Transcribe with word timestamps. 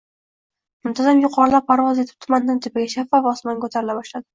muntazam 0.87 1.21
yuqorilab 1.27 1.69
parvoz 1.69 2.03
etib 2.07 2.27
tumandan 2.29 2.67
tepaga— 2.67 2.91
shaffof 2.99 3.33
osmonga 3.37 3.67
ko‘tarila 3.69 4.03
bildi… 4.05 4.25